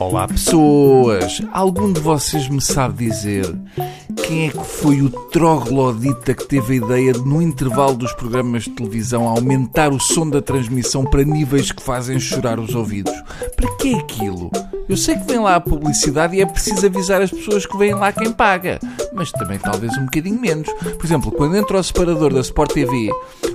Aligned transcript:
Olá 0.00 0.26
pessoas! 0.26 1.42
Algum 1.52 1.92
de 1.92 2.00
vocês 2.00 2.48
me 2.48 2.58
sabe 2.58 3.10
dizer 3.10 3.44
quem 4.26 4.46
é 4.46 4.50
que 4.50 4.64
foi 4.64 5.02
o 5.02 5.10
troglodita 5.10 6.32
que 6.32 6.48
teve 6.48 6.72
a 6.72 6.76
ideia 6.76 7.12
de, 7.12 7.20
no 7.20 7.42
intervalo 7.42 7.96
dos 7.96 8.10
programas 8.14 8.62
de 8.62 8.70
televisão, 8.70 9.28
aumentar 9.28 9.92
o 9.92 10.00
som 10.00 10.26
da 10.26 10.40
transmissão 10.40 11.04
para 11.04 11.22
níveis 11.22 11.70
que 11.70 11.82
fazem 11.82 12.18
chorar 12.18 12.58
os 12.58 12.74
ouvidos? 12.74 13.12
Para 13.54 13.76
que 13.76 13.92
é 13.92 13.98
aquilo? 13.98 14.50
Eu 14.88 14.96
sei 14.96 15.16
que 15.16 15.26
vem 15.26 15.38
lá 15.38 15.56
a 15.56 15.60
publicidade 15.60 16.34
e 16.34 16.40
é 16.40 16.46
preciso 16.46 16.86
avisar 16.86 17.20
as 17.20 17.30
pessoas 17.30 17.66
que 17.66 17.76
vêm 17.76 17.92
lá 17.92 18.10
quem 18.10 18.32
paga, 18.32 18.80
mas 19.12 19.30
também 19.30 19.58
talvez 19.58 19.94
um 19.98 20.06
bocadinho 20.06 20.40
menos. 20.40 20.72
Por 20.72 21.04
exemplo, 21.04 21.30
quando 21.30 21.58
entra 21.58 21.78
o 21.78 21.84
separador 21.84 22.32
da 22.32 22.40
Sport 22.40 22.72
TV, 22.72 23.10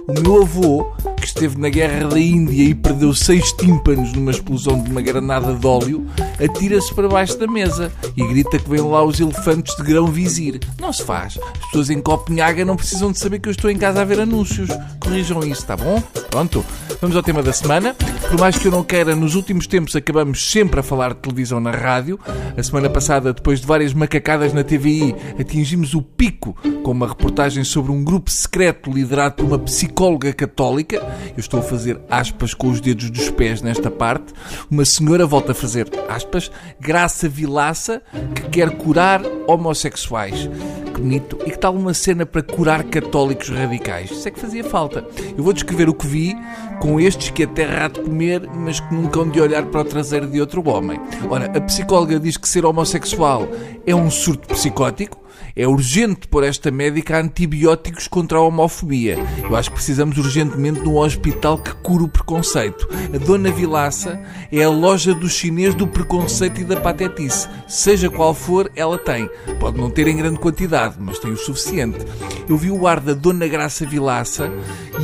o 0.08 0.22
meu 0.22 0.44
avô, 0.44 0.94
que 1.26 1.30
esteve 1.30 1.60
na 1.60 1.70
guerra 1.70 2.08
da 2.08 2.20
Índia 2.20 2.70
e 2.70 2.76
perdeu 2.76 3.12
seis 3.12 3.52
tímpanos 3.54 4.14
numa 4.14 4.30
explosão 4.30 4.80
de 4.80 4.92
uma 4.92 5.02
granada 5.02 5.56
de 5.56 5.66
óleo, 5.66 6.06
atira-se 6.40 6.94
para 6.94 7.10
baixo 7.10 7.36
da 7.40 7.48
mesa 7.48 7.92
e 8.16 8.28
grita 8.28 8.60
que 8.60 8.70
vêm 8.70 8.82
lá 8.82 9.04
os 9.04 9.20
elefantes 9.20 9.76
de 9.76 9.82
grão 9.82 10.06
vizir. 10.06 10.60
Não 10.80 10.94
se 10.94 11.04
faz. 11.04 11.40
As 11.40 11.66
pessoas 11.66 11.90
em 11.90 12.00
Copenhaga 12.00 12.64
não 12.64 12.76
precisam 12.76 13.12
de 13.12 13.18
saber 13.18 13.40
que 13.40 13.50
eu 13.50 13.52
estou 13.52 13.72
em 13.72 13.78
casa 13.78 14.02
a 14.02 14.06
ver 14.06 14.20
anúncios. 14.20 14.70
Corrijam 15.00 15.40
isso, 15.40 15.62
está 15.62 15.76
bom? 15.76 16.00
Pronto. 16.30 16.64
Vamos 17.02 17.16
ao 17.16 17.24
tema 17.24 17.42
da 17.42 17.52
semana. 17.52 17.96
Por 18.30 18.40
mais 18.40 18.58
que 18.58 18.68
eu 18.68 18.72
não 18.72 18.84
queira, 18.84 19.16
nos 19.16 19.36
últimos 19.36 19.68
tempos 19.68 19.96
acabamos 19.96 20.52
sempre 20.52 20.80
a 20.80 20.84
falar 20.84 21.14
de 21.14 21.22
televisão 21.22 21.60
na 21.60 21.72
rádio. 21.72 22.20
A 22.58 22.64
semana 22.64 22.90
passada, 22.90 23.34
depois 23.34 23.62
de 23.62 23.68
várias 23.68 23.94
macacadas 23.94 24.54
na 24.54 24.64
TVI, 24.64 25.16
atingimos 25.40 25.94
o 25.94 26.02
pico 26.02 26.56
com 26.84 26.92
uma 26.92 27.08
reportagem 27.08 27.64
sobre 27.64 27.92
um 27.92 28.04
grupo 28.04 28.30
secreto 28.30 28.92
liderado 28.92 29.36
por 29.36 29.46
uma 29.46 29.60
psicóloga 29.60 30.32
católica. 30.34 31.02
Eu 31.30 31.40
estou 31.40 31.60
a 31.60 31.64
fazer 31.64 32.00
aspas 32.10 32.54
com 32.54 32.70
os 32.70 32.80
dedos 32.80 33.10
dos 33.10 33.30
pés 33.30 33.62
nesta 33.62 33.90
parte. 33.92 34.34
Uma 34.70 34.86
senhora 34.86 35.26
volta 35.26 35.52
a 35.52 35.56
fazer 35.56 35.88
aspas, 36.08 36.52
Graça 36.80 37.28
Vilaça, 37.28 38.02
que 38.34 38.50
quer 38.50 38.72
curar 38.78 39.22
homossexuais. 39.48 40.50
Que 40.94 41.02
bonito. 41.02 41.38
E 41.46 41.52
que 41.52 41.60
tal 41.60 41.76
uma 41.76 41.94
cena 41.94 42.26
para 42.26 42.42
curar 42.42 42.84
católicos 42.86 43.50
radicais? 43.50 44.12
Isso 44.12 44.28
é 44.28 44.32
que 44.32 44.40
fazia 44.40 44.64
falta. 44.64 45.06
Eu 45.38 45.44
vou 45.44 45.52
descrever 45.52 45.90
o 45.90 45.94
que 45.94 46.08
vi 46.08 46.36
com 46.80 47.00
estes 47.00 47.30
que 47.32 47.44
até 47.44 47.66
há 47.66 47.90
de 47.90 48.00
comer, 48.00 48.48
mas 48.54 48.80
que 48.80 48.94
nunca 48.94 49.20
hão 49.20 49.30
de 49.30 49.42
olhar 49.42 49.66
para 49.66 49.82
o 49.82 49.84
traseiro 49.84 50.28
de 50.28 50.40
outro 50.40 50.68
homem. 50.70 51.00
Ora, 51.30 51.46
a 51.46 51.62
psicóloga 51.62 52.20
diz 52.20 52.38
que 52.38 52.48
ser 52.48 52.66
homossexual 52.66 53.48
é 53.86 53.94
um 53.94 54.10
surto 54.10 54.48
psicótico, 54.48 55.25
é 55.56 55.68
urgente 55.68 56.28
pôr 56.28 56.44
esta 56.44 56.70
médica 56.70 57.20
antibióticos 57.20 58.08
contra 58.08 58.38
a 58.38 58.42
homofobia. 58.42 59.18
Eu 59.44 59.56
acho 59.56 59.70
que 59.70 59.76
precisamos 59.76 60.18
urgentemente 60.18 60.82
de 60.82 60.88
um 60.88 60.98
hospital 60.98 61.58
que 61.58 61.74
cure 61.76 62.04
o 62.04 62.08
preconceito. 62.08 62.88
A 63.14 63.18
Dona 63.18 63.52
Vilaça 63.52 64.22
é 64.52 64.64
a 64.64 64.70
loja 64.70 65.14
do 65.14 65.30
chinês 65.30 65.74
do 65.74 65.88
preconceito 65.88 66.62
e 66.62 66.64
da 66.64 66.80
patetice. 66.80 67.48
Seja 67.68 68.10
qual 68.10 68.34
for, 68.34 68.72
ela 68.76 68.98
tem. 68.98 69.30
Pode 69.60 69.78
não 69.78 69.90
ter 69.90 70.08
em 70.08 70.18
grande 70.18 70.40
quantidade, 70.40 70.96
mas 71.00 71.20
tem 71.20 71.32
o 71.32 71.38
suficiente. 71.38 72.06
Eu 72.48 72.58
vi 72.58 72.72
o 72.72 72.88
ar 72.88 73.00
da 73.00 73.14
Dona 73.14 73.48
Graça 73.48 73.86
Vilaça 73.86 74.52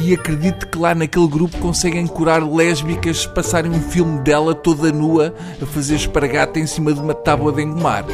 e 0.03 0.13
acredito 0.13 0.67
que 0.67 0.77
lá 0.77 0.93
naquele 0.93 1.27
grupo 1.27 1.57
conseguem 1.57 2.07
curar 2.07 2.43
lésbicas 2.43 3.21
se 3.21 3.29
passarem 3.29 3.71
um 3.71 3.81
filme 3.81 4.19
dela 4.19 4.53
toda 4.53 4.91
nua 4.91 5.33
a 5.61 5.65
fazer 5.65 5.95
espargata 5.95 6.59
em 6.59 6.67
cima 6.67 6.93
de 6.93 6.99
uma 6.99 7.13
tábua 7.13 7.51
de 7.51 7.61
engomar. 7.61 8.05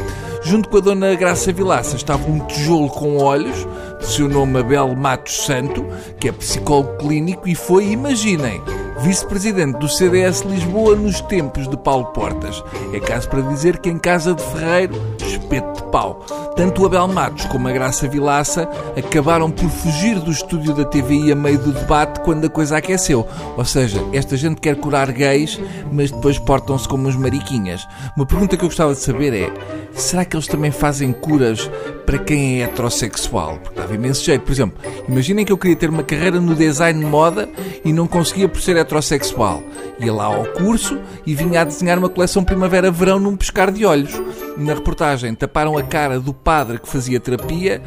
Junto 0.47 0.69
com 0.69 0.77
a 0.77 0.79
Dona 0.79 1.13
Graça 1.13 1.51
Vilaça 1.51 1.97
estava 1.97 2.25
um 2.31 2.39
tijolo 2.39 2.87
com 2.87 3.17
olhos, 3.17 3.67
de 3.99 4.05
seu 4.05 4.29
nome 4.29 4.57
Abel 4.57 4.95
Matos 4.95 5.45
Santo, 5.45 5.85
que 6.21 6.29
é 6.29 6.31
psicólogo 6.31 6.99
clínico 6.99 7.49
e 7.49 7.53
foi, 7.53 7.87
imaginem, 7.87 8.61
vice-presidente 9.01 9.77
do 9.77 9.89
CDS 9.89 10.43
Lisboa 10.43 10.95
nos 10.95 11.19
tempos 11.19 11.67
de 11.67 11.75
Paulo 11.75 12.05
Portas. 12.13 12.63
É 12.93 12.99
caso 13.01 13.27
para 13.27 13.41
dizer 13.41 13.79
que 13.79 13.89
em 13.89 13.99
casa 13.99 14.33
de 14.33 14.41
Ferreiro, 14.41 14.95
espeto 15.19 15.76
pau. 15.91 16.25
Tanto 16.55 16.83
o 16.83 16.85
Abel 16.85 17.07
Matos 17.07 17.45
como 17.45 17.67
a 17.67 17.71
Graça 17.71 18.07
Vilaça 18.07 18.69
acabaram 18.97 19.51
por 19.51 19.69
fugir 19.69 20.19
do 20.19 20.31
estúdio 20.31 20.73
da 20.73 20.85
TVI 20.85 21.31
a 21.31 21.35
meio 21.35 21.59
do 21.59 21.71
debate 21.71 22.19
quando 22.21 22.45
a 22.45 22.49
coisa 22.49 22.77
aqueceu. 22.77 23.27
Ou 23.55 23.65
seja, 23.65 24.03
esta 24.13 24.37
gente 24.37 24.61
quer 24.61 24.75
curar 24.75 25.11
gays, 25.11 25.59
mas 25.91 26.11
depois 26.11 26.37
portam-se 26.39 26.87
como 26.87 27.07
uns 27.07 27.15
mariquinhas. 27.15 27.87
Uma 28.15 28.25
pergunta 28.25 28.57
que 28.57 28.63
eu 28.63 28.69
gostava 28.69 28.93
de 28.93 28.99
saber 28.99 29.33
é: 29.33 29.53
será 29.93 30.25
que 30.25 30.35
eles 30.35 30.47
também 30.47 30.71
fazem 30.71 31.11
curas 31.11 31.69
para 32.05 32.17
quem 32.17 32.61
é 32.61 32.65
heterossexual? 32.65 33.57
Porque 33.57 33.79
dava 33.79 33.93
imenso 33.93 34.23
jeito. 34.23 34.43
Por 34.43 34.51
exemplo, 34.51 34.77
imaginem 35.07 35.45
que 35.45 35.51
eu 35.51 35.57
queria 35.57 35.75
ter 35.75 35.89
uma 35.89 36.03
carreira 36.03 36.39
no 36.39 36.55
design 36.55 36.99
de 36.99 37.05
moda 37.05 37.49
e 37.83 37.93
não 37.93 38.07
conseguia 38.07 38.47
por 38.47 38.61
ser 38.61 38.77
heterossexual. 38.77 39.61
Ia 39.99 40.13
lá 40.13 40.25
ao 40.25 40.45
curso 40.45 40.99
e 41.25 41.33
vinha 41.33 41.61
a 41.61 41.63
desenhar 41.63 41.97
uma 41.97 42.09
coleção 42.09 42.43
primavera-verão 42.43 43.19
num 43.19 43.35
pescar 43.35 43.71
de 43.71 43.85
olhos. 43.85 44.13
Na 44.57 44.73
reportagem 44.73 45.35
taparam 45.35 45.77
a 45.77 45.83
cara 45.83 46.19
do 46.19 46.33
padre 46.33 46.79
que 46.79 46.89
fazia 46.89 47.19
terapia, 47.19 47.81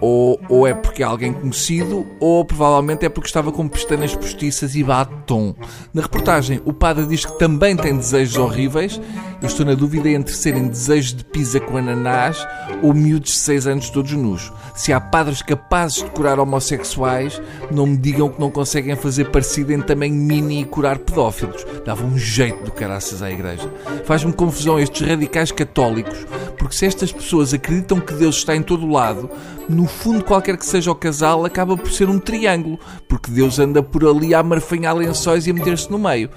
ou, 0.00 0.40
ou 0.48 0.66
é 0.66 0.72
porque 0.72 1.02
é 1.02 1.06
alguém 1.06 1.34
conhecido, 1.34 2.06
ou 2.18 2.44
provavelmente 2.44 3.04
é 3.04 3.10
porque 3.10 3.28
estava 3.28 3.52
com 3.52 3.68
pestanas 3.68 4.16
postiças 4.16 4.74
e 4.74 4.82
batom. 4.82 5.54
Na 5.92 6.00
reportagem, 6.00 6.62
o 6.64 6.72
padre 6.72 7.06
diz 7.06 7.26
que 7.26 7.38
também 7.38 7.76
tem 7.76 7.94
desejos 7.94 8.38
horríveis. 8.38 8.98
Eu 9.44 9.48
estou 9.48 9.66
na 9.66 9.74
dúvida 9.74 10.08
entre 10.08 10.32
serem 10.32 10.68
desejos 10.68 11.12
de 11.12 11.22
pizza 11.22 11.60
com 11.60 11.76
ananás 11.76 12.48
ou 12.82 12.94
miúdos 12.94 13.32
de 13.32 13.36
6 13.36 13.66
anos 13.66 13.90
todos 13.90 14.12
nus. 14.12 14.50
Se 14.74 14.90
há 14.90 14.98
padres 14.98 15.42
capazes 15.42 16.02
de 16.02 16.08
curar 16.08 16.38
homossexuais, 16.40 17.42
não 17.70 17.86
me 17.86 17.98
digam 17.98 18.30
que 18.30 18.40
não 18.40 18.50
conseguem 18.50 18.96
fazer 18.96 19.26
parecido 19.26 19.70
em 19.74 19.82
tamanho 19.82 20.14
mini 20.14 20.62
e 20.62 20.64
curar 20.64 20.98
pedófilos. 20.98 21.62
Dava 21.84 22.06
um 22.06 22.16
jeito 22.16 22.64
do 22.64 22.72
caraças 22.72 23.20
à 23.20 23.30
igreja. 23.30 23.70
Faz-me 24.06 24.32
confusão 24.32 24.80
estes 24.80 25.06
radicais 25.06 25.52
católicos, 25.52 26.26
porque 26.64 26.78
se 26.78 26.86
estas 26.86 27.12
pessoas 27.12 27.52
acreditam 27.52 28.00
que 28.00 28.14
Deus 28.14 28.36
está 28.36 28.56
em 28.56 28.62
todo 28.62 28.90
lado, 28.90 29.28
no 29.68 29.86
fundo, 29.86 30.24
qualquer 30.24 30.56
que 30.56 30.64
seja 30.64 30.90
o 30.90 30.94
casal, 30.94 31.44
acaba 31.44 31.76
por 31.76 31.92
ser 31.92 32.08
um 32.08 32.18
triângulo, 32.18 32.80
porque 33.06 33.30
Deus 33.30 33.58
anda 33.58 33.82
por 33.82 34.02
ali 34.06 34.34
a 34.34 34.42
marfanhar 34.42 34.96
lençóis 34.96 35.46
e 35.46 35.50
a 35.50 35.52
meter-se 35.52 35.90
no 35.90 35.98
meio. 35.98 36.30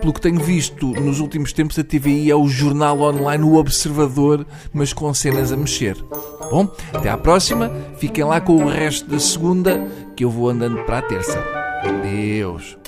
Pelo 0.00 0.12
que 0.12 0.20
tenho 0.20 0.38
visto 0.38 0.86
nos 1.00 1.18
últimos 1.18 1.52
tempos, 1.52 1.76
a 1.80 1.82
TVI 1.82 2.30
é 2.30 2.36
o 2.36 2.46
jornal 2.46 3.00
online 3.00 3.42
O 3.42 3.56
Observador, 3.56 4.46
mas 4.72 4.92
com 4.92 5.12
cenas 5.12 5.50
a 5.50 5.56
mexer. 5.56 5.96
Bom, 6.48 6.72
até 6.92 7.10
à 7.10 7.18
próxima. 7.18 7.68
Fiquem 7.98 8.22
lá 8.22 8.40
com 8.40 8.64
o 8.64 8.68
resto 8.68 9.10
da 9.10 9.18
segunda, 9.18 9.84
que 10.14 10.24
eu 10.24 10.30
vou 10.30 10.48
andando 10.48 10.76
para 10.84 10.98
a 10.98 11.02
terça. 11.02 11.42
Deus. 12.04 12.78